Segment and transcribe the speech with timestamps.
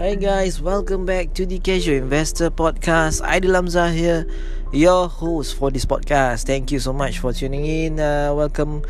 [0.00, 3.20] Hi guys, welcome back to the Casual Investor Podcast.
[3.20, 4.24] Aidil Hamzah here,
[4.72, 6.48] your host for this podcast.
[6.48, 8.00] Thank you so much for tuning in.
[8.00, 8.80] Uh, welcome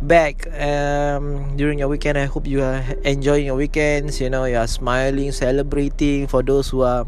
[0.00, 2.16] back um, during your weekend.
[2.16, 4.24] I hope you are enjoying your weekends.
[4.24, 6.32] You know, you are smiling, celebrating.
[6.32, 7.04] For those who are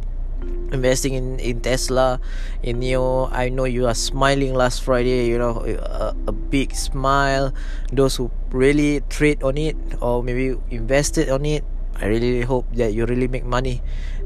[0.69, 2.21] investing in in Tesla,
[2.61, 5.33] in Neo, I know you are smiling last Friday.
[5.33, 7.57] You know, a, a big smile.
[7.89, 11.65] Those who really trade on it or maybe invested on it
[12.01, 13.83] I really hope that you really make money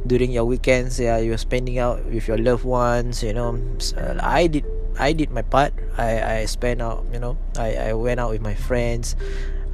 [0.06, 0.98] during your weekends.
[0.98, 3.22] Yeah, you're spending out with your loved ones.
[3.22, 3.58] You know,
[3.96, 4.66] uh, I did.
[4.98, 5.72] I did my part.
[5.96, 7.06] I I spent out.
[7.12, 9.14] You know, I I went out with my friends.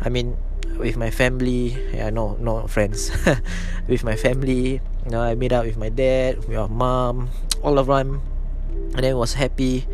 [0.05, 0.37] I mean,
[0.77, 1.73] with my family.
[1.93, 3.11] Yeah, no, no friends.
[3.89, 4.81] with my family.
[5.07, 7.31] You know, I met up with my dad, with my mom,
[7.63, 8.21] all of them,
[8.95, 9.87] and then was happy.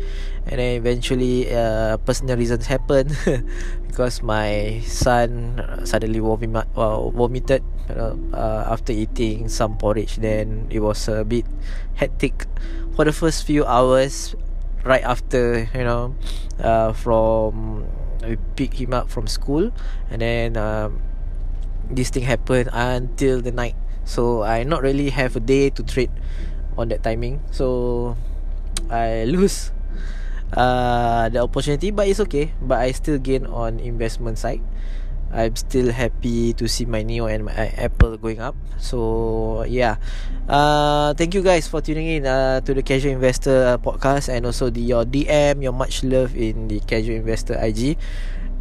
[0.45, 3.15] And then eventually, uh, personal reasons happened
[3.87, 10.17] because my son suddenly vomit, uh, vomited uh, uh, after eating some porridge.
[10.17, 11.45] Then it was a bit
[11.95, 12.47] hectic
[12.95, 14.35] for the first few hours
[14.83, 16.13] right after you know
[16.59, 17.87] uh, from
[18.23, 19.71] we pick him up from school.
[20.09, 21.01] And then um,
[21.89, 23.75] this thing happened until the night.
[24.05, 26.11] So I not really have a day to trade
[26.77, 27.41] on that timing.
[27.51, 28.17] So
[28.89, 29.71] I lose
[30.55, 34.61] uh, the opportunity but it's okay but I still gain on investment side
[35.33, 38.53] I'm still happy to see my Neo and my Apple going up.
[38.77, 39.97] So yeah,
[40.45, 44.45] uh, thank you guys for tuning in uh, to the Casual Investor uh, podcast and
[44.45, 47.97] also the your DM, your much love in the Casual Investor IG.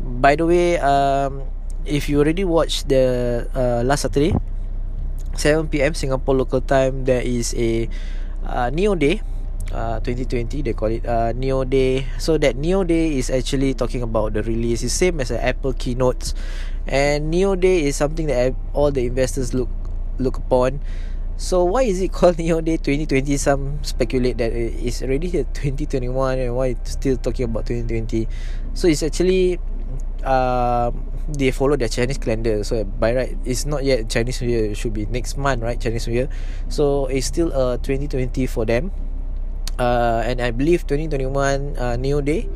[0.00, 1.44] By the way, um,
[1.84, 4.32] if you already watched the uh, last Saturday,
[5.36, 5.92] 7 p.m.
[5.92, 7.84] Singapore local time, there is a
[8.48, 9.20] uh, Neo Day.
[9.72, 12.06] Uh, 2020 they call it uh, Neo Day.
[12.18, 14.82] So that Neo Day is actually talking about the release.
[14.82, 16.34] It's same as an Apple keynotes.
[16.86, 19.68] And Neo Day is something that all the investors look
[20.18, 20.80] look upon.
[21.36, 26.38] So why is it called Neo Day 2020 some speculate that it's already here 2021
[26.38, 28.28] and why it's still talking about 2020
[28.74, 29.58] so it's actually
[30.22, 30.92] uh,
[31.28, 32.62] they follow their Chinese calendar.
[32.62, 34.64] So by right it's not yet Chinese New Year.
[34.70, 35.80] It should be next month right?
[35.80, 36.28] Chinese New Year.
[36.68, 38.92] So it's still uh, 2020 for them
[39.78, 42.48] uh, and I believe 2021 uh, new day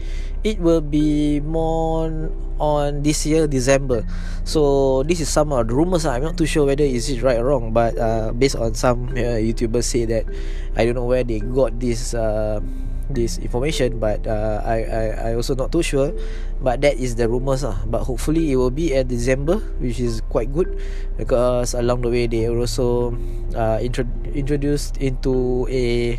[0.44, 4.06] it will be more on this year December.
[4.44, 7.38] So this is some of the rumors I'm not too sure whether is it right
[7.38, 10.24] or wrong but uh, based on some uh, YouTubers say that
[10.76, 12.60] I don't know where they got this uh,
[13.10, 16.12] this information but uh, I, I I also not too sure.
[16.56, 17.76] But that is the rumors lah.
[17.86, 20.72] But hopefully it will be at December which is quite good
[21.20, 23.12] because along the way they also
[23.54, 26.16] uh, intro- introduced into a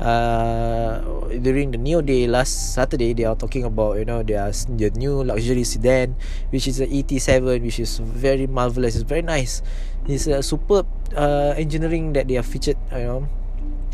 [0.00, 1.02] uh,
[1.42, 5.22] during the new day last Saturday they are talking about you know their the new
[5.22, 6.14] luxury sedan
[6.50, 8.94] which is the ET7 which is very marvelous.
[8.94, 9.62] It's very nice.
[10.06, 13.22] It's a superb uh, engineering that they have featured you know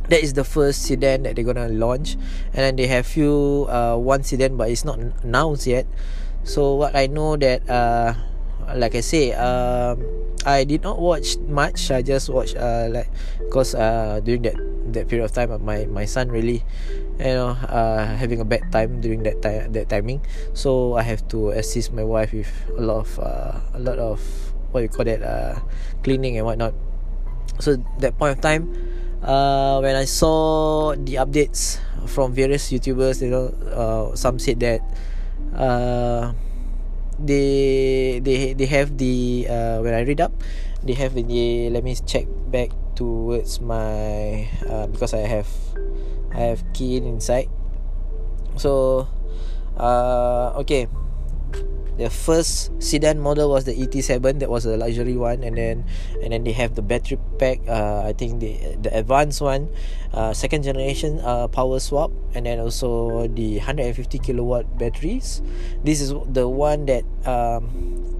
[0.08, 2.14] that is the first sedan that they're gonna launch.
[2.54, 5.86] And then they have few uh, one sedan but it's not announced yet.
[6.44, 8.14] So what i know that uh,
[8.76, 10.00] like i say um,
[10.46, 11.90] i did not watch much.
[11.90, 14.56] I just watched uh, like because uh, during that
[14.96, 16.64] that period of time my my son really
[17.20, 20.22] you know uh, having a bad time during that time that timing.
[20.54, 24.20] So i have to assist my wife with a lot of uh, a lot of
[24.72, 25.58] what you call that uh,
[26.02, 26.74] cleaning and whatnot.
[27.60, 28.70] So that point of time
[29.22, 34.80] uh, when I saw the updates from various YouTubers, you know, uh, some said that
[35.54, 36.32] uh,
[37.18, 40.32] they they they have the uh, when I read up,
[40.82, 45.48] they have the let me check back towards my uh, because I have
[46.34, 47.48] I have key inside.
[48.58, 49.06] So,
[49.78, 50.88] uh, okay
[51.98, 55.84] the first sedan model was the ET7 that was a luxury one and then
[56.22, 59.68] and then they have the battery pack uh, I think the the advanced one
[60.14, 65.42] uh, second generation uh, power swap and then also the 150 kilowatt batteries.
[65.82, 67.66] This is the one that um,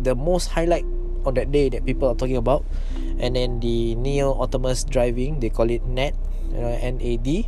[0.03, 0.85] the most highlight
[1.23, 2.67] on that day that people are talking about.
[3.19, 6.15] And then the neo autonomous driving they call it NAD
[6.51, 7.47] you know NAD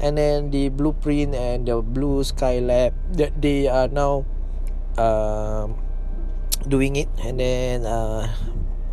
[0.00, 4.26] and then the blueprint and the blue skylab that they are now
[4.96, 5.68] uh,
[6.68, 7.08] doing it.
[7.22, 8.28] And then uh,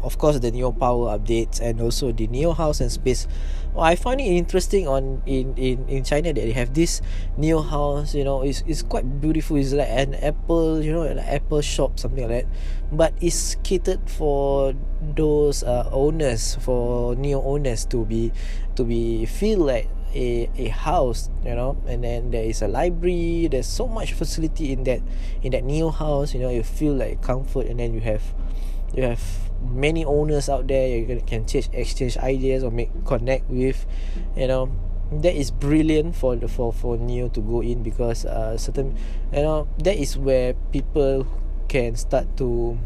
[0.03, 3.27] of course the neo power updates and also the neo house and space.
[3.73, 6.99] Well, i find it interesting on in, in in china that they have this
[7.37, 9.55] neo house you know it's, it's quite beautiful.
[9.55, 12.47] It's like an apple you know like apple shop something like that.
[12.91, 18.33] But it's catered for those uh, owners for neo owners to be
[18.75, 23.47] to be feel like a a house you know and then there is a library
[23.49, 25.01] there's so much facility in that
[25.41, 28.21] in that new house you know you feel like comfort and then you have
[28.93, 29.21] you have
[29.61, 33.85] many owners out there you can change exchange ideas or make connect with
[34.35, 34.71] you know.
[35.11, 38.95] That is brilliant for the for for neo to go in because uh certain
[39.35, 41.27] you know that is where people
[41.67, 42.79] can start to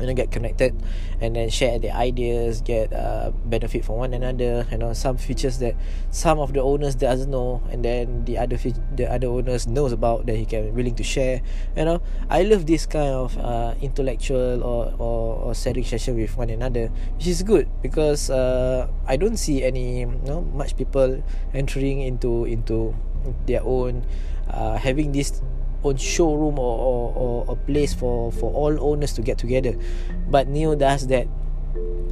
[0.00, 0.74] you know get connected
[1.20, 5.58] and then share their ideas get uh, benefit from one another you know some features
[5.58, 5.74] that
[6.10, 9.92] some of the owners doesn't know and then the other fe- the other owners knows
[9.92, 11.40] about that he can willing to share
[11.76, 12.02] you know.
[12.30, 16.88] I love this kind of uh, intellectual or, or or sharing session with one another
[17.16, 22.44] which is good because uh, i don't see any you know much people entering into
[22.44, 22.94] into
[23.46, 24.04] their own
[24.50, 25.42] uh, having this
[25.84, 29.76] own showroom or, or, or a place for, for all owners to get together.
[30.28, 31.28] But Neo does that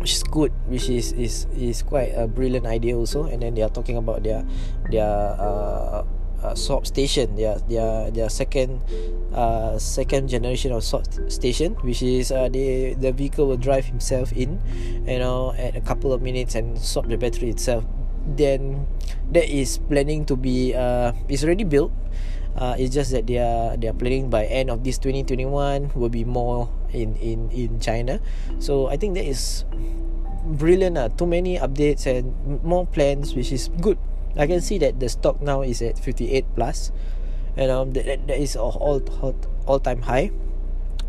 [0.02, 3.24] which is good which is is is quite a brilliant idea also.
[3.24, 4.44] And then they are talking about their
[4.90, 5.06] their
[5.38, 6.04] uh,
[6.42, 8.82] uh, swap station their their their second
[9.32, 14.34] uh, second generation of swap station which is uh, the the vehicle will drive himself
[14.34, 14.58] in
[15.06, 17.86] you know at a couple of minutes and swap the battery itself.
[18.22, 18.86] Then
[19.34, 21.90] that is planning to be uh, is already built
[22.56, 26.12] uh, it's just that they are they are planning by end of this 2021 will
[26.12, 28.20] be more in in in China.
[28.60, 29.64] So I think that is
[30.44, 31.08] brilliant uh.
[31.08, 33.96] too many updates and more plans which is good.
[34.36, 36.92] I can see that the stock now is at 58 plus.
[37.56, 39.00] And um that, that, is all all
[39.66, 40.32] all time high.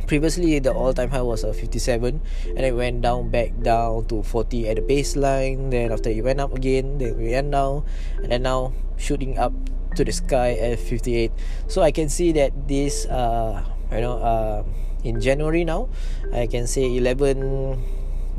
[0.08, 2.20] Previously the all time high was a uh, 57
[2.56, 5.72] and it went down back down to 40 at the baseline.
[5.72, 7.84] Then after it went up again then we went down.
[8.20, 9.56] And then now shooting up
[9.96, 11.32] to the sky at 58
[11.68, 14.64] so i can see that this uh you know uh
[15.04, 15.90] in january now
[16.34, 17.82] i can say 11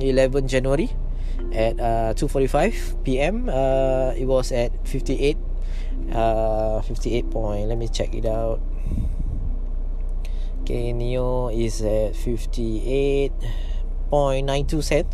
[0.01, 0.91] 11 january
[1.53, 5.37] at uh 2:45 pm uh it was at 58
[6.12, 8.61] uh 58 point let me check it out.
[10.65, 15.06] Okay neo is at 58.92 cent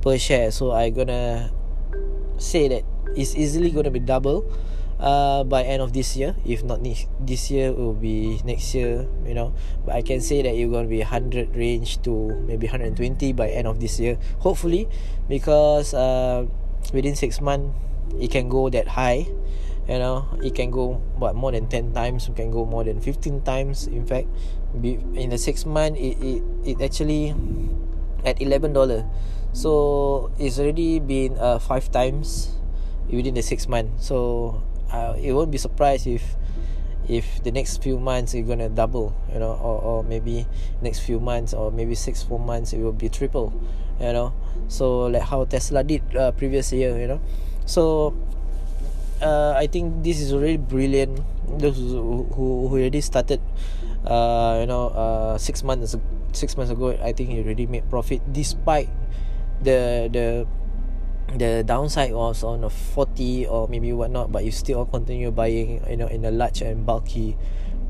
[0.00, 0.50] per share.
[0.50, 1.52] So i gonna
[2.40, 4.48] say that it's easily gonna be double
[5.00, 6.34] uh, by end of this year.
[6.44, 9.54] If not this, this year it will be next year you know.
[9.84, 13.48] But I can say that it's going to be 100 range to maybe 120 by
[13.48, 14.18] end of this year.
[14.40, 14.88] Hopefully
[15.28, 16.46] because uh,
[16.92, 17.74] within 6 months
[18.20, 19.26] it can go that high
[19.88, 20.26] you know.
[20.42, 23.86] It can go what more than 10 times it can go more than 15 times.
[23.86, 24.28] In fact
[24.82, 27.34] in the 6 month it, it, it actually
[28.24, 29.04] at 11 dollar.
[29.52, 32.58] So it's already been uh, 5 times
[33.06, 34.08] within the 6 months.
[34.08, 34.62] So
[34.94, 36.22] uh, it won't be surprised if
[37.08, 40.46] if the next few months it's gonna double you know or, or maybe
[40.80, 43.52] next few months or maybe six four months it will be triple
[44.00, 44.32] you know.
[44.68, 47.20] So like how tesla did uh, previous year you know.
[47.66, 48.14] So
[49.20, 51.20] uh, i think this is really brilliant.
[51.44, 53.40] Those who, who already started
[54.06, 55.96] uh, you know uh, six months
[56.32, 58.88] six months ago i think he already made profit despite
[59.62, 60.46] the the
[61.34, 65.96] the downside was on a 40 or maybe whatnot but you still continue buying you
[65.96, 67.36] know in a large and bulky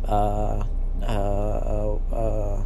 [0.09, 0.65] uh
[1.03, 2.63] uh uh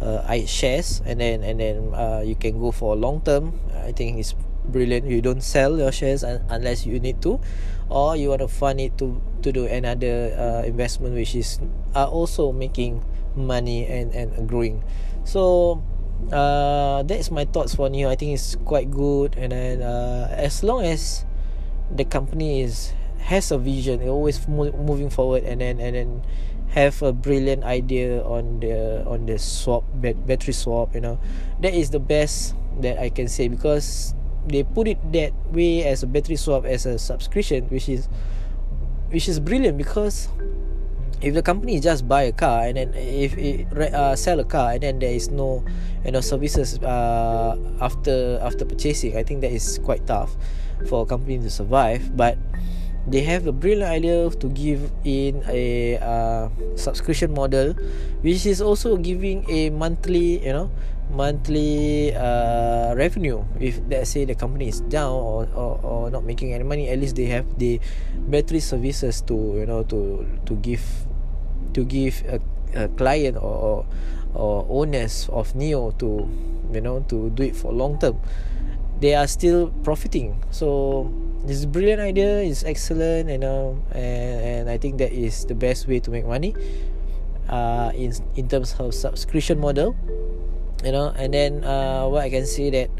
[0.00, 1.02] uh, shares.
[1.04, 3.58] And then and then uh, you can go for long term.
[3.84, 4.34] I think it's
[4.66, 5.06] brilliant.
[5.06, 7.40] You don't sell your shares un- unless you need to
[7.88, 11.60] or you want to fund it to to do another uh, investment which is
[11.94, 13.04] uh, also making
[13.36, 14.82] money and and growing.
[15.24, 15.82] So
[16.32, 18.10] uh, that's my thoughts for Neo.
[18.10, 21.24] I think it's quite good, and then uh, as long as
[21.94, 26.22] the company is has a vision, it always mo- moving forward, and then and then
[26.74, 30.94] have a brilliant idea on the on the swap battery swap.
[30.94, 31.18] You know,
[31.60, 34.14] that is the best that I can say because
[34.46, 38.08] they put it that way as a battery swap as a subscription, which is
[39.10, 40.28] which is brilliant because
[41.20, 44.72] if the company just buy a car and then if it uh, sell a car
[44.72, 45.64] and then there is no
[46.04, 50.36] you know services uh, after after purchasing i think that is quite tough
[50.84, 52.12] for a company to survive.
[52.16, 52.36] But
[53.08, 57.72] they have a brilliant idea to give in a uh, subscription model
[58.20, 60.70] which is also giving a monthly you know
[61.14, 63.46] monthly uh, revenue.
[63.60, 66.98] If let's say the company is down or, or, or not making any money at
[66.98, 67.80] least they have the
[68.26, 70.82] battery services to you know to to give
[71.76, 72.40] to give a,
[72.72, 73.84] a client or,
[74.32, 76.24] or owners of neo to
[76.72, 78.16] you know to do it for long term
[78.98, 80.42] they are still profiting.
[80.48, 81.12] So
[81.44, 85.86] this brilliant idea is excellent you know and, and i think that is the best
[85.86, 86.50] way to make money
[87.48, 89.94] uh in in terms of subscription model
[90.84, 92.90] you know and then uh, what I can say that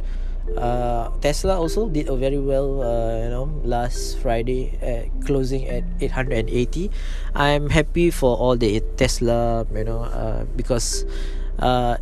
[0.54, 5.82] uh, Tesla also did a very well uh, you know last Friday at closing at
[6.00, 6.90] 880
[7.34, 11.04] I'm happy for all the Tesla you know uh, because
[11.58, 11.98] uh,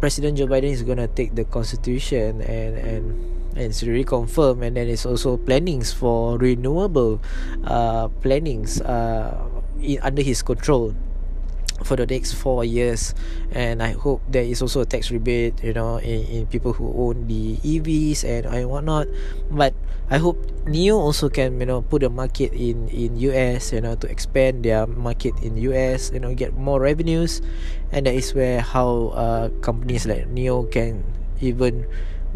[0.00, 3.04] President Joe Biden is gonna take the Constitution and and
[3.56, 4.62] and it's really confirmed.
[4.62, 7.22] And then it's also plannings for renewable
[7.64, 9.32] uh plannings uh
[9.80, 10.94] in, under his control
[11.84, 13.14] for the next four years.
[13.52, 16.90] And I hope there is also a tax rebate you know in, in people who
[16.96, 19.06] own the EVs and and whatnot.
[19.52, 19.76] But
[20.10, 23.94] I hope neo also can you know put a market in in US you know
[24.00, 27.44] to expand their market in US you know get more revenues.
[27.92, 31.04] And that is where how uh, companies like neo can
[31.40, 31.86] even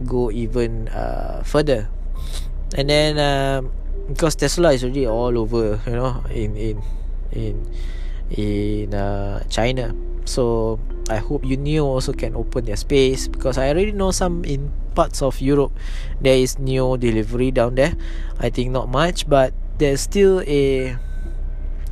[0.04, 1.88] go even uh, further.
[2.76, 3.72] And then um,
[4.08, 6.76] because Tesla is already all over you know in in
[7.32, 7.54] in
[8.30, 9.94] in uh, China.
[10.24, 14.72] So I hope UNIO also can open their space because I already know some in
[14.92, 15.72] parts of Europe
[16.20, 17.96] there is NIO delivery down there.
[18.38, 20.96] I think not much, but there's still a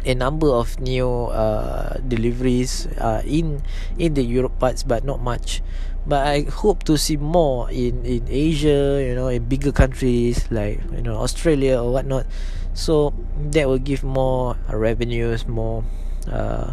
[0.07, 3.62] a number of NIO uh, deliveries uh, in
[3.99, 5.62] in the Europe parts, but not much.
[6.07, 10.78] But I hope to see more in in Asia, you know, in bigger countries like
[10.95, 12.28] you know Australia or whatnot.
[12.76, 13.16] So
[13.50, 15.83] that will give more revenues, more
[16.28, 16.73] uh,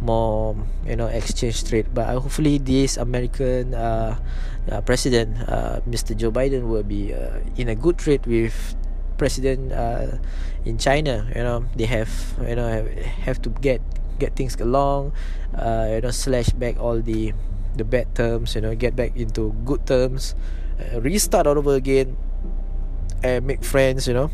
[0.00, 1.88] more you know exchange trade.
[1.92, 4.16] But uh, hopefully this american uh,
[4.70, 8.54] uh, president uh, mr joe biden will be uh, in a good trade with
[9.18, 10.16] president uh,
[10.64, 11.28] in china.
[11.36, 12.08] You know they have
[12.40, 12.88] you know have,
[13.28, 13.84] have to get
[14.18, 15.12] get things along
[15.56, 17.32] uh, you know slash back all the
[17.76, 20.34] the bad terms you know get back into good terms
[20.80, 22.16] uh, restart all over again
[23.22, 24.30] and make friends you know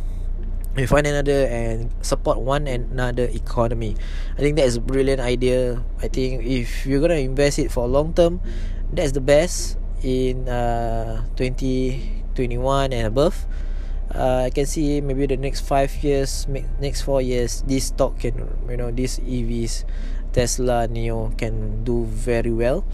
[0.77, 3.97] with one another and support one another economy.
[4.37, 5.83] I think that is a brilliant idea.
[6.05, 8.41] I think if you're gonna invest it for long term,
[8.93, 13.49] that's the best in uh 2021 and above.
[14.15, 16.47] Uh, I can see maybe the next five years,
[16.79, 18.39] next four years, this stock can,
[18.71, 19.85] you know, these EVs,
[20.33, 22.87] Tesla, Neo can do very well.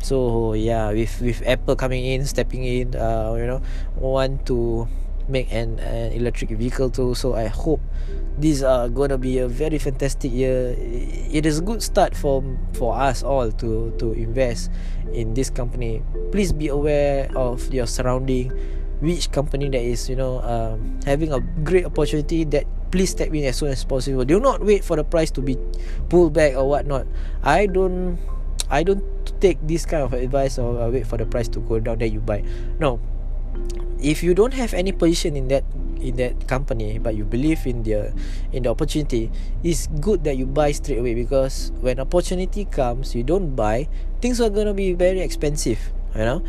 [0.00, 3.60] So yeah, with with Apple coming in, stepping in, uh, you know,
[3.96, 4.88] want to
[5.28, 7.14] make an, an electric vehicle too.
[7.14, 7.80] So i hope
[8.38, 10.74] these are gonna be a very fantastic year.
[10.78, 12.42] It is a good start for
[12.74, 14.70] for us all to to invest
[15.12, 16.02] in this company.
[16.32, 18.52] Please be aware of your surrounding
[19.00, 23.44] which company that is you know um, having a great opportunity that please step in
[23.44, 24.24] as soon as possible.
[24.24, 25.58] Do not wait for the price to be
[26.08, 27.06] pulled back or whatnot.
[27.42, 28.18] I don't
[28.72, 29.04] i don't
[29.44, 32.20] take this kind of advice or wait for the price to go down then you
[32.20, 32.42] buy.
[32.78, 32.98] No
[34.00, 35.64] if you don't have any position in that
[36.00, 38.12] in that company but you believe in the
[38.52, 39.32] in the opportunity
[39.62, 43.88] it's good that you buy straight away because when opportunity comes you don't buy
[44.20, 45.80] things are going to be very expensive
[46.14, 46.42] you know?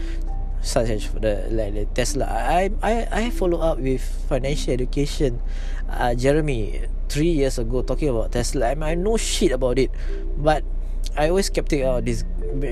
[0.65, 2.25] Such as the like the Tesla.
[2.25, 5.37] I I I follow up with financial education
[5.85, 8.73] uh, Jeremy 3 years ago talking about Tesla.
[8.73, 9.93] I, I know shit about it
[10.41, 10.65] but
[11.15, 12.23] I always skeptic oh this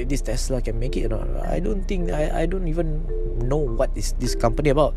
[0.07, 1.47] this Tesla can make it or not.
[1.47, 3.07] I don't think I I don't even
[3.39, 4.95] know what is this company about.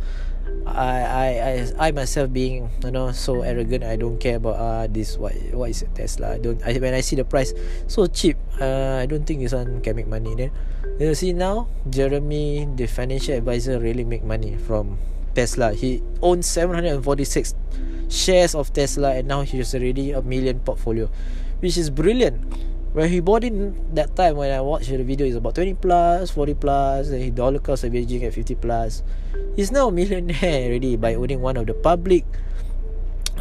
[0.67, 4.85] I I I I myself being you know so arrogant I don't care about uh,
[4.91, 7.55] this what what is Tesla I don't I, when I see the price
[7.87, 10.51] so cheap uh, I don't think this one can make money then
[10.99, 14.99] you see now Jeremy the financial advisor really make money from
[15.39, 17.55] Tesla he owns 746
[18.11, 21.07] shares of Tesla and now he's already a million portfolio
[21.63, 22.43] which is brilliant
[22.97, 23.53] when he bought it
[23.93, 27.29] that time when I watched the video is about 20 plus 40 plus and he
[27.29, 29.05] dollar cost averaging at 50 plus.
[29.53, 32.25] He's now a millionaire already by owning one of the public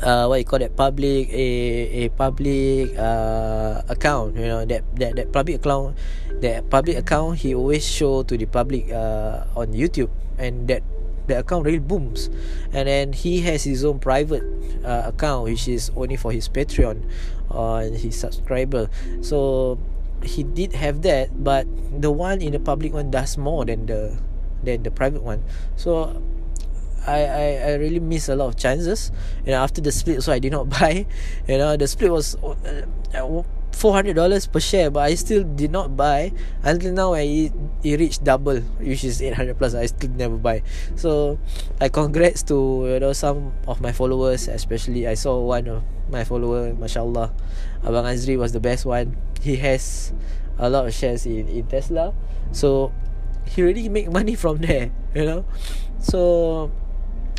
[0.04, 1.48] uh, what you call that public a
[2.04, 5.96] a public uh, account you know that that that public account
[6.44, 10.12] that public account he always show to the public uh, on YouTube.
[10.36, 10.84] And that
[11.28, 12.30] the account really booms.
[12.74, 14.44] And then he has his own private
[14.84, 17.02] uh, account which is only for his Patreon
[17.56, 18.90] on his subscriber.
[19.22, 19.80] So
[20.24, 21.68] he did have that but
[22.02, 24.18] the one in the public one does more than the
[24.64, 25.44] than the private one.
[25.76, 26.22] So
[27.08, 29.12] I, I, I really miss a lot of chances.
[29.46, 31.06] You know after the split so I did not buy.
[31.48, 32.84] You know the split was uh,
[33.76, 34.16] $400
[34.52, 36.32] per share but I still did not buy
[36.64, 37.54] until now I it,
[37.84, 39.76] it reached double which is 800 plus.
[39.76, 40.64] I still never buy.
[40.96, 41.38] So
[41.82, 46.24] I congrats to you know some of my followers especially I saw one of my
[46.24, 47.34] follower mashallah
[47.84, 49.18] Abang Azri was the best one.
[49.42, 50.14] He has
[50.58, 52.14] a lot of shares in, in Tesla.
[52.52, 52.94] So
[53.46, 55.46] he really make money from there you know?
[56.00, 56.72] So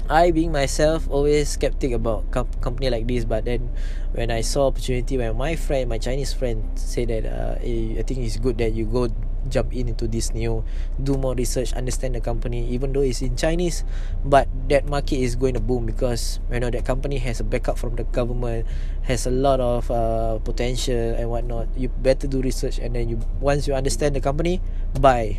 [0.08, 3.24] I being myself always skeptic about com- company like this.
[3.24, 3.70] But then
[4.12, 8.02] when I saw opportunity when my friend my Chinese friend said that uh, eh, I
[8.02, 9.08] think it's good that you go
[9.48, 10.64] jump in into this new
[10.98, 13.84] do more research understand the company even though it's in Chinese
[14.24, 17.78] but that market is going to boom because you know that company has a backup
[17.78, 18.66] from the government
[19.02, 21.68] has a lot of uh, potential and whatnot.
[21.76, 24.60] You better do research and then you once you understand the company
[24.98, 25.38] buy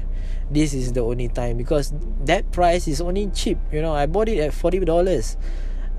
[0.50, 3.94] this is the only time because that price is only cheap you know.
[3.94, 4.86] I bought it at $40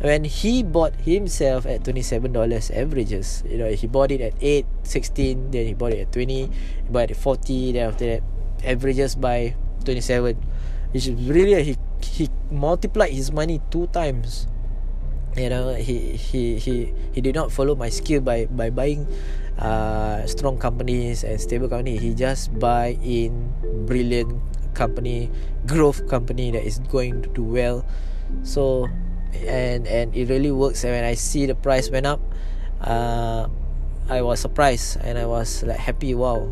[0.01, 2.31] when he bought himself at $27
[2.71, 6.35] averages you know he bought it at 8 16 then he bought it at 20
[6.35, 6.51] he
[6.89, 8.23] bought it at 40 then after that
[8.65, 10.37] averages by 27
[10.93, 14.47] which is really he he multiplied his money two times
[15.39, 19.07] you know he he he he did not follow my skill by by buying
[19.59, 21.97] uh strong companies and stable company.
[21.99, 23.51] He just buy in
[23.87, 24.35] brilliant
[24.75, 25.31] company
[25.67, 27.85] growth company that is going to do well.
[28.43, 28.89] So
[29.47, 30.85] and and it really works.
[30.85, 32.21] And when i see the price went up
[32.83, 33.49] uh
[34.09, 36.47] i was surprised and i was like happy wow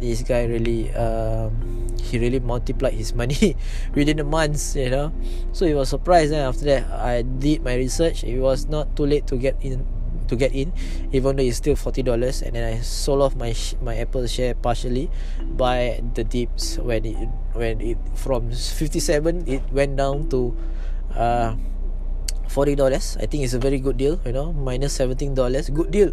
[0.00, 1.52] this guy really um
[1.98, 3.56] he really multiplied his money
[3.94, 5.12] within a month you know.
[5.52, 8.24] So he was surprised and after that i did my research.
[8.24, 9.84] It was not too late to get in
[10.28, 10.72] to get in
[11.10, 12.04] even though it's still $40
[12.44, 15.10] and then i sold off my my apple share partially
[15.56, 16.76] by the dips.
[16.78, 20.54] When it when it from 57 it went down to
[21.16, 21.56] uh
[22.48, 23.16] forty dollars.
[23.20, 24.20] I think it's a very good deal.
[24.24, 26.12] You know, minus seventeen dollars, good deal.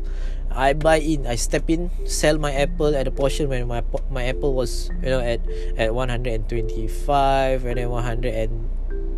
[0.51, 1.27] I buy in.
[1.27, 5.09] I step in, sell my Apple at a portion when my my Apple was you
[5.09, 5.41] know at
[5.75, 8.69] at one hundred and twenty five and then one hundred and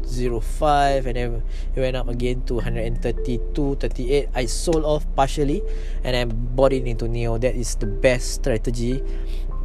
[0.07, 1.43] zero five and then
[1.75, 5.61] it went up again to 132 38 i sold off partially
[6.03, 9.03] and then bought it into neo that is the best strategy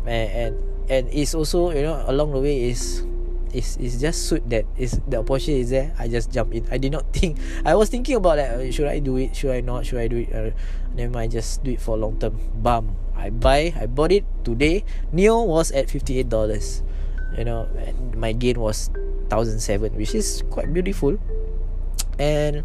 [0.05, 0.55] and and,
[0.91, 3.07] and it's also you know along the way is
[3.53, 6.67] is is just suit that is the opportunity is there I just jump in.
[6.71, 9.53] I did not think I was thinking about that uh, should I do it should
[9.53, 10.51] I not should I do it uh,
[10.97, 12.37] never mind just do it for long term.
[12.61, 14.85] Bam I buy I bought it today.
[15.13, 16.29] Neo was at $58
[17.39, 17.69] you know
[18.17, 18.91] my gain was
[19.29, 21.17] 1007 which is quite beautiful.
[22.19, 22.65] And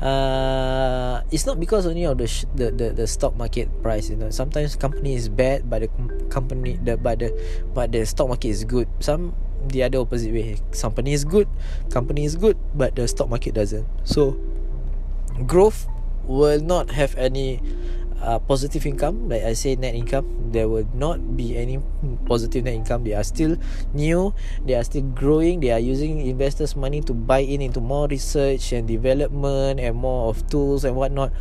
[0.00, 4.16] uh, it's not because only of the, sh- the the the stock market price you
[4.16, 4.30] know.
[4.30, 5.90] Sometimes company is bad but the
[6.28, 7.30] company the but the
[7.74, 8.88] but the stock market is good.
[8.98, 9.36] Some
[9.68, 10.56] the other opposite way.
[10.80, 11.48] Company is good
[11.90, 13.86] company is good but the stock market doesn't.
[14.04, 14.38] So
[15.46, 15.86] growth
[16.24, 17.60] will not have any
[18.20, 19.28] uh, positive income.
[19.28, 21.80] Like i say net income there will not be any
[22.26, 23.04] positive net income.
[23.04, 23.56] They are still
[23.94, 28.06] new they are still growing they are using investors money to buy in into more
[28.08, 31.32] research and development and more of tools and whatnot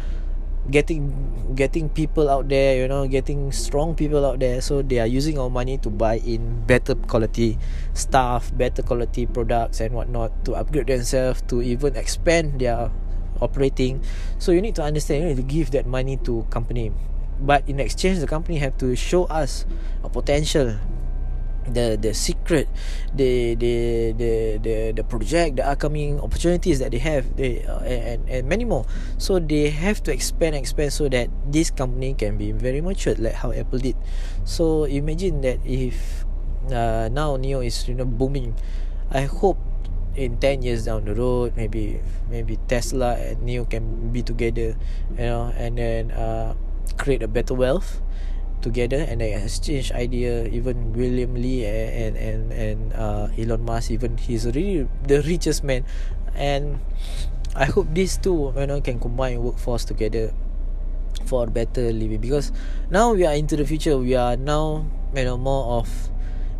[0.72, 1.10] getting
[1.56, 4.62] getting people out there you know getting strong people out there.
[4.62, 7.58] So they are using our money to buy in better quality
[7.94, 12.92] stuff better quality products and whatnot to upgrade themselves to even expand their
[13.42, 14.04] operating.
[14.38, 16.92] So you need to understand you need to give that money to company.
[17.40, 19.66] But in exchange the company have to show us
[20.04, 20.78] a potential
[21.68, 22.68] the the secret
[23.14, 23.76] the the
[24.16, 28.64] the the the project the upcoming opportunities that they have they uh, and and many
[28.64, 28.86] more.
[29.18, 33.36] So they have to expand expand so that this company can be very mature like
[33.36, 34.00] how apple did.
[34.46, 36.26] So imagine that if
[36.72, 38.56] uh, now neo is you know booming
[39.12, 39.58] i hope
[40.16, 44.76] in 10 years down the road maybe maybe tesla and neo can be together
[45.18, 46.54] you know and then uh,
[46.98, 48.02] create a better wealth
[48.62, 54.18] together and they exchange idea even William Lee and and and uh, Elon Musk even
[54.18, 55.86] he's really the richest man.
[56.36, 56.80] And
[57.56, 60.34] I hope these two you know can combine workforce together
[61.26, 62.22] for better living.
[62.22, 62.52] Because
[62.90, 63.98] now we are into the future.
[63.98, 65.90] We are now you know more of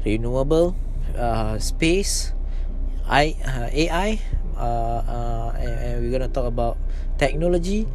[0.06, 0.76] renewable
[1.18, 2.32] uh, space
[3.10, 4.22] I uh, AI
[4.54, 6.78] uh, uh, and, and we're gonna talk about
[7.18, 7.90] technology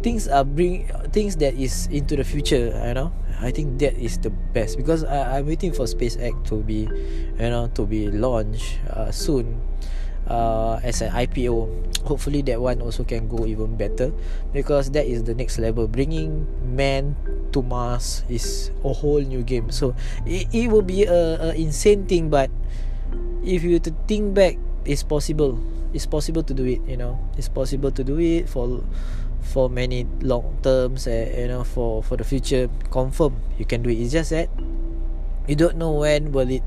[0.00, 3.12] things are bring things that is into the future you know?
[3.40, 6.88] I think that is the best because I, I'm waiting for SpaceX to be
[7.38, 9.60] you know to be launched uh, soon
[10.28, 14.12] uh, as an IPO hopefully that one also can go even better
[14.52, 15.86] because that is the next level.
[15.86, 17.16] Bringing man
[17.52, 19.70] to Mars is a whole new game.
[19.70, 19.94] So
[20.26, 22.50] it, it will be a, a insane thing but
[23.44, 25.58] if you to think back it's possible.
[25.92, 27.20] It's possible to do it you know?
[27.36, 28.82] It's possible to do it for
[29.42, 33.90] for many long terms uh, you know for for the future confirm you can do
[33.90, 33.98] it.
[33.98, 34.48] It's just that
[35.46, 36.62] you don't know when will it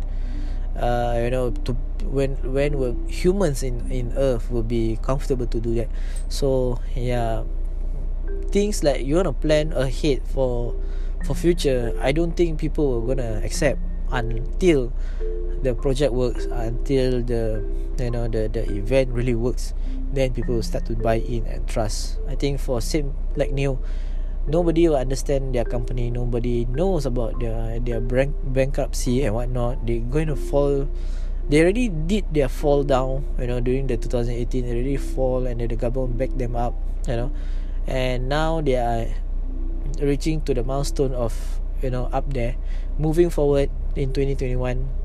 [0.77, 1.73] uh, you know to
[2.05, 5.89] when when will humans in in earth will be comfortable to do that.
[6.29, 7.43] So yeah
[8.51, 10.73] things like you want to plan ahead for
[11.25, 13.79] for future i don't think people are gonna accept
[14.11, 14.93] until
[15.63, 17.59] the project works until the
[17.99, 19.73] you know the the event really works
[20.15, 22.19] then people will start to buy in and trust.
[22.27, 23.79] I think for same like new
[24.47, 26.09] nobody will understand their company.
[26.09, 29.85] Nobody knows about their their bank bankruptcy and whatnot.
[29.85, 30.87] They're going to fall
[31.45, 35.61] they already did their fall down you know during the 2018 they already fall and
[35.61, 36.73] then the government backed them up
[37.07, 37.31] you know.
[37.85, 39.05] And now they are
[40.01, 41.33] reaching to the milestone of
[41.81, 42.55] you know up there.
[42.97, 45.04] Moving forward in 2021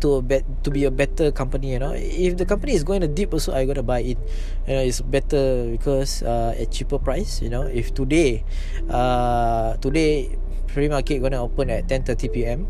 [0.00, 1.92] to a bet to be a better company you know.
[1.94, 4.18] If the company is going to dip also I gonna buy it.
[4.66, 7.68] You know it's better because uh, at cheaper price you know.
[7.68, 8.44] If today
[8.88, 10.36] uh, today
[10.68, 12.60] free market gonna open at 10:30 pm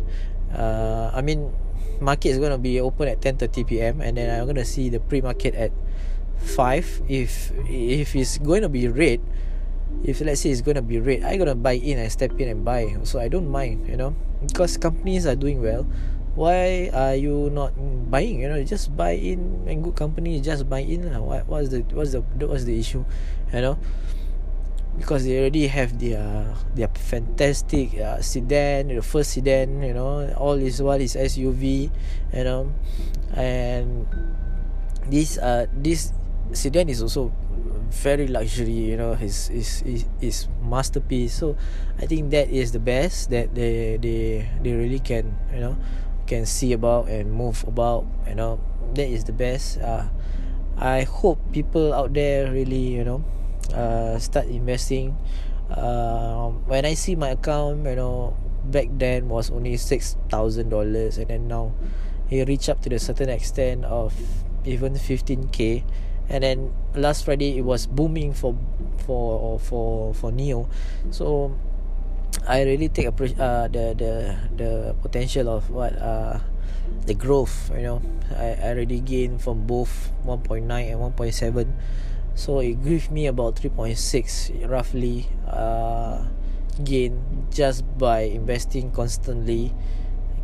[0.52, 1.50] uh, I mean
[2.00, 5.20] market is gonna be open at 10:30 pm and then I'm gonna see the pre
[5.24, 5.72] market at
[6.44, 9.20] 5 if if it's going to be red
[10.04, 12.48] if let's say it's going to be red I gonna buy in and step in
[12.48, 12.92] and buy.
[13.08, 14.12] So I don't mind you know
[14.44, 15.88] because companies are doing well
[16.34, 17.72] why are you not
[18.10, 18.42] buying?
[18.42, 21.22] You know just buy in and good company just buy in lah.
[21.22, 23.06] What what's the what's the what's the issue?
[23.54, 23.76] You know?
[24.94, 30.54] Because they already have their their fantastic uh, sedan the first sedan you know all
[30.54, 31.90] is what is SUV
[32.30, 32.70] you know?
[33.34, 34.06] And
[35.10, 36.14] this uh this
[36.54, 37.34] sedan is also
[37.94, 39.82] very luxury you know his is
[40.18, 41.34] is masterpiece.
[41.34, 41.54] So
[41.98, 45.74] i think that is the best that they they they really can you know
[46.26, 48.60] can see about and move about you know
[48.94, 49.78] that is the best.
[49.78, 50.08] Uh,
[50.76, 53.24] I hope people out there really you know
[53.72, 55.16] uh, start investing.
[55.70, 61.18] Uh, when I see my account you know back then was only six thousand dollars
[61.18, 61.72] and then now
[62.30, 64.14] it reached up to the certain extent of
[64.64, 65.84] even 15k
[66.28, 68.56] and then last Friday it was booming for
[69.04, 70.68] for for for Neo.
[71.10, 71.52] So
[72.46, 74.12] I really take a uh, the the
[74.52, 76.40] the potential of what uh
[77.06, 78.02] the growth you know.
[78.36, 81.72] I, I already gained from both 1.9 and 1.7
[82.34, 83.96] so it gave me about 3.6
[84.68, 86.24] roughly uh
[86.82, 87.20] gain
[87.52, 89.72] just by investing constantly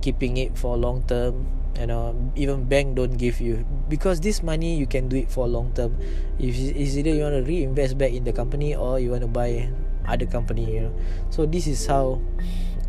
[0.01, 1.47] keeping it for long term.
[1.77, 5.49] You know even bank don't give you because this money you can do it for
[5.49, 5.97] long term.
[6.39, 9.29] If it's either you want to reinvest back in the company or you want to
[9.29, 9.69] buy
[10.11, 10.95] other company you know.
[11.31, 12.21] So this is how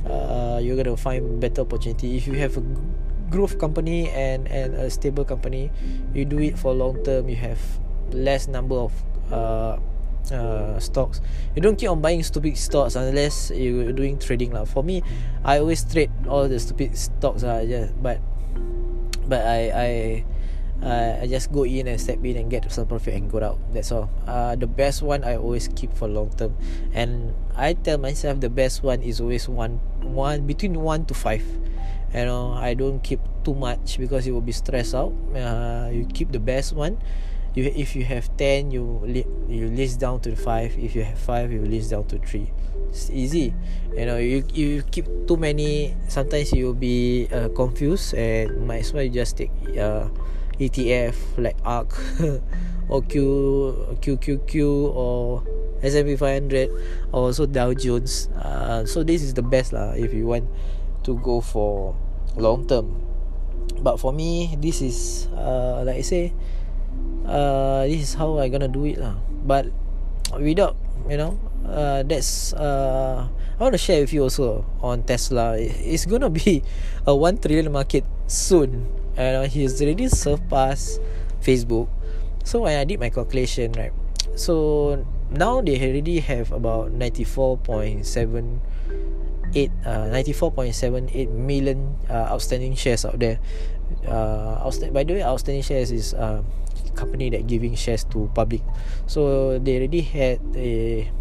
[0.06, 2.18] uh, you're gonna find better opportunity.
[2.18, 2.64] If you have a
[3.32, 5.72] growth company and and a stable company
[6.12, 7.58] you do it for long term you have
[8.12, 8.92] less number of
[9.32, 9.80] uh,
[10.30, 11.22] uh, stocks.
[11.56, 14.66] You don't keep on buying stupid stocks unless you're doing trading lah.
[14.66, 15.02] For me
[15.44, 18.20] I always trade all the stupid stocks lah yeah, but
[19.32, 19.90] but I I
[20.84, 23.60] uh, I just go in and step in and get some profit and go out.
[23.74, 24.10] That's all.
[24.28, 26.56] Uh, the best one I always keep for long term,
[26.94, 31.46] and I tell myself the best one is always one one between one to five.
[32.14, 35.14] You know, I don't keep too much because it will be stressed out.
[35.32, 37.00] Uh, you keep the best one.
[37.56, 40.76] You if you have ten, you li- you list down to five.
[40.80, 42.52] If you have five, you list down to three.
[42.92, 43.54] It's easy.
[43.96, 45.96] You know, you you keep too many.
[46.08, 49.52] Sometimes you will be uh, confused, and might as well you just take.
[49.76, 50.08] Uh,
[50.62, 51.98] ETF like ARK
[52.94, 54.56] or Q QQQ
[54.94, 55.42] or
[55.82, 56.70] S&P 500
[57.10, 58.30] or also Dow Jones.
[58.38, 60.46] Uh, so this is the best lah if you want
[61.02, 61.98] to go for
[62.38, 63.02] long term.
[63.82, 66.30] But for me, this is uh, like I say,
[67.26, 69.18] uh, this is how I gonna do it lah.
[69.42, 69.74] But
[70.38, 70.78] without
[71.10, 75.58] you know, uh, that's uh, I want to share with you also on Tesla.
[75.58, 76.62] It's gonna be
[77.10, 81.00] a one trillion market soon and he's already surpassed
[81.42, 81.88] Facebook.
[82.44, 83.94] So when I did my calculation, right?
[84.36, 88.60] So now they already have about 94.78
[89.86, 93.40] uh, 94.78 million uh, outstanding shares out there.
[94.08, 96.42] Uh, outsta- by the way, outstanding shares is uh,
[96.96, 98.62] company that giving shares to public.
[99.06, 101.12] So they already had a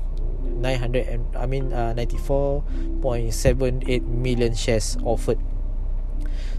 [0.42, 5.38] 900 and I mean uh, 94.78 million shares offered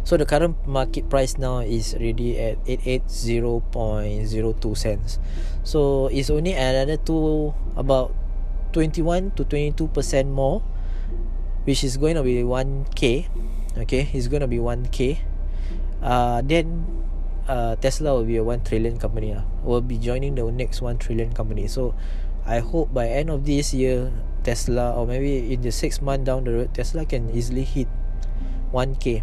[0.03, 5.19] So the current market price now is already at 880.02 cents.
[5.63, 8.13] So it's only another two about
[8.73, 10.63] 21 to 22% more
[11.63, 13.27] which is going to be 1k.
[13.85, 15.19] Okay, it's going to be 1k.
[16.01, 16.81] Uh then
[17.47, 20.97] uh Tesla will be a 1 trillion company uh, will be joining the next 1
[20.97, 21.67] trillion company.
[21.67, 21.93] So
[22.45, 24.11] I hope by end of this year
[24.41, 27.87] Tesla or maybe in the 6 month down the road Tesla can easily hit
[28.73, 29.21] 1k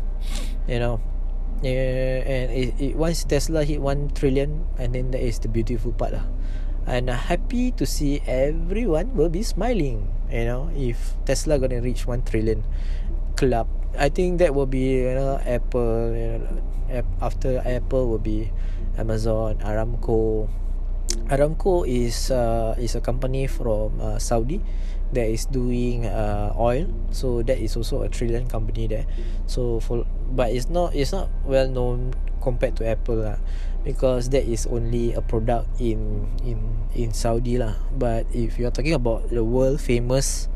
[0.68, 1.00] you know
[1.62, 5.90] yeah, and it, it once Tesla hit 1 trillion and then that is the beautiful
[5.90, 6.26] part lah.
[6.86, 12.06] And uh, happy to see everyone will be smiling you know if Tesla gonna reach
[12.06, 12.62] 1 trillion
[13.34, 13.66] club.
[13.98, 18.52] I think that will be you know Apple you know, after Apple will be
[18.96, 20.46] Amazon Aramco.
[21.26, 24.62] Aramco is uh, is a company from uh, Saudi
[25.12, 26.86] that is doing uh, oil.
[27.10, 29.06] So that is also a trillion company there.
[29.46, 33.38] So for but it's not it's not well known compared to Apple lah.
[33.84, 36.60] Because that is only a product in in
[36.92, 37.78] in Saudi lah.
[37.94, 40.48] But if you are talking about the world famous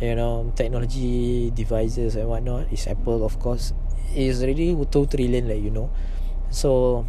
[0.00, 3.72] you know technology devices and whatnot is Apple of course.
[4.12, 5.88] Is already 2 trillion like you know.
[6.52, 7.04] So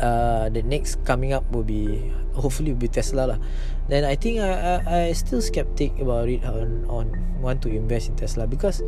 [0.00, 3.38] uh, the next coming up will be hopefully will be Tesla lah.
[3.86, 7.12] Then I think I, I I still skeptic about it on on
[7.44, 8.80] want to invest in Tesla because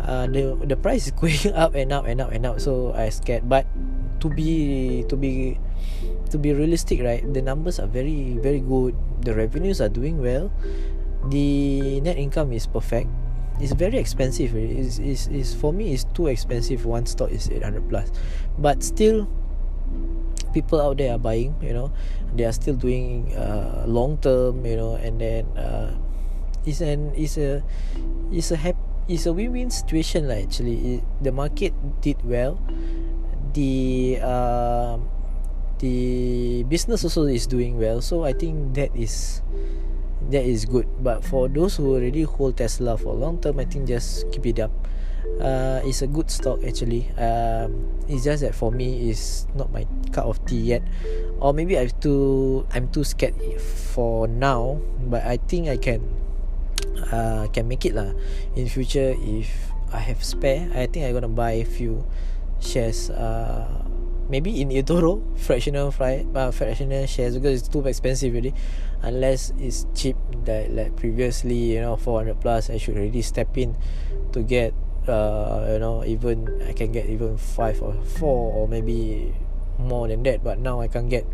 [0.00, 2.62] uh, the the price is going up and up and up and up.
[2.62, 3.50] So I scared.
[3.50, 3.66] But
[4.22, 5.58] to be to be
[6.30, 7.20] to be realistic, right?
[7.26, 8.94] The numbers are very very good.
[9.26, 10.52] The revenues are doing well.
[11.28, 13.10] The net income is perfect.
[13.60, 14.56] It's very expensive.
[14.56, 16.88] Is is is for me is too expensive.
[16.88, 18.08] One stock is 800 plus,
[18.56, 19.28] but still
[20.52, 21.92] people out there are buying you know.
[22.34, 25.94] They are still doing uh, long term you know and then uh,
[26.66, 27.62] it's an it's a
[28.32, 30.98] it's a hap- it's a win-win situation like actually.
[30.98, 32.58] It, the market did well.
[33.54, 34.98] The uh,
[35.78, 38.00] the business also is doing well.
[38.00, 39.42] So i think that is
[40.30, 40.86] that is good.
[41.02, 44.60] But for those who already hold tesla for long term i think just keep it
[44.60, 44.70] up
[45.40, 47.08] uh, it's a good stock actually.
[47.16, 50.82] Um, it's just that for me is not my cup of tea yet,
[51.40, 54.80] or maybe I'm too I'm too scared for now.
[55.08, 56.04] But I think I can
[57.12, 58.12] uh, can make it lah
[58.54, 59.48] in future if
[59.92, 60.68] I have spare.
[60.76, 62.04] I think I'm gonna buy a few
[62.60, 63.10] shares.
[63.10, 63.88] Uh,
[64.30, 68.54] maybe in eToro fractional fry uh, fractional shares because it's too expensive really
[69.02, 70.14] unless it's cheap
[70.46, 73.74] that like previously you know 400 plus I should already step in
[74.30, 74.72] to get
[75.10, 79.34] uh, you know even I can get even five or four or maybe
[79.78, 81.26] more than that but now I can get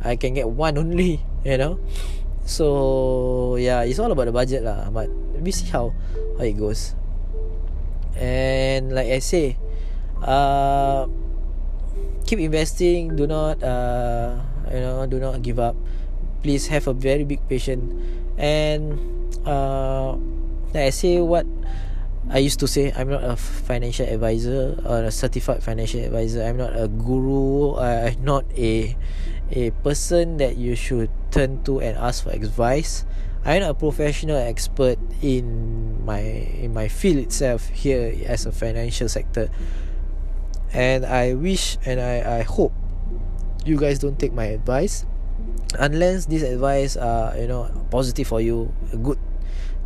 [0.00, 1.80] I can get one only you know?
[2.46, 5.10] So yeah it's all about the budget lah but
[5.42, 5.92] we see how
[6.38, 6.94] how it goes.
[8.16, 9.58] And like I say
[10.22, 11.04] uh
[12.24, 14.40] keep investing do not uh
[14.72, 15.74] you know do not give up.
[16.46, 17.90] Please have a very big patience
[18.38, 18.94] and
[19.42, 20.14] uh
[20.70, 21.44] like I say what
[22.28, 26.42] I used to say I'm not a financial advisor or a certified financial advisor.
[26.42, 27.76] I'm not a guru.
[27.76, 28.96] I'm not a
[29.50, 33.06] a person that you should turn to and ask for advice.
[33.46, 39.08] I'm not a professional expert in my in my field itself here as a financial
[39.08, 39.48] sector.
[40.74, 42.74] And I wish and I I hope
[43.64, 45.06] you guys don't take my advice
[45.78, 49.18] unless this advice are you know positive for you, good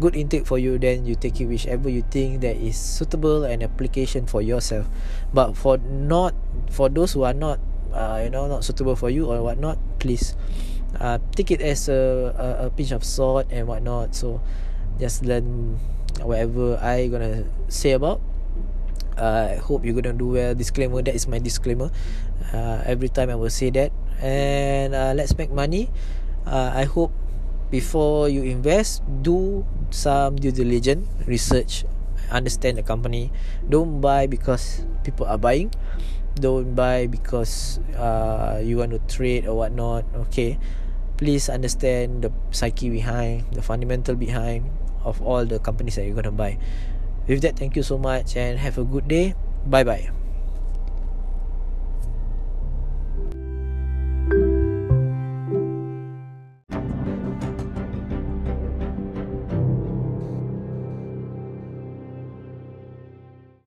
[0.00, 3.62] good intake for you then you take it whichever you think that is suitable and
[3.62, 4.88] application for yourself.
[5.32, 6.34] But for not
[6.72, 7.60] for those who are not
[7.92, 10.34] uh, you know not suitable for you or whatnot please
[10.98, 14.14] uh, take it as a, a, a pinch of salt and whatnot.
[14.16, 14.40] So
[14.98, 15.78] just learn
[16.24, 18.20] whatever I gonna say about.
[19.20, 20.54] Uh, I hope you're gonna do well.
[20.54, 21.90] Disclaimer that is my disclaimer.
[22.52, 23.92] Uh, every time I will say that.
[24.20, 25.88] And uh, let's make money.
[26.46, 27.12] Uh, I hope
[27.70, 31.86] before you invest do some due diligence research
[32.30, 33.30] understand the company.
[33.68, 35.74] Don't buy because people are buying.
[36.38, 40.58] Don't buy because uh, you want to trade or whatnot okay?
[41.18, 44.70] Please understand the psyche behind the fundamental behind
[45.04, 46.56] of all the companies that you're going to buy.
[47.28, 49.34] With that thank you so much and have a good day.
[49.66, 50.19] Bye bye